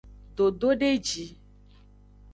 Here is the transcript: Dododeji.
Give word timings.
Dododeji. 0.35 1.23